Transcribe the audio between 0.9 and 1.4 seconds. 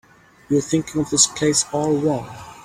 of this